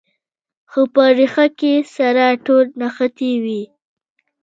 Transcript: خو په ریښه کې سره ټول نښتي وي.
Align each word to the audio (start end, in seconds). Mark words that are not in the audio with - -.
خو 0.71 0.81
په 0.93 1.03
ریښه 1.17 1.47
کې 1.59 1.73
سره 1.95 2.25
ټول 2.45 2.65
نښتي 2.79 3.31
وي. 3.43 3.63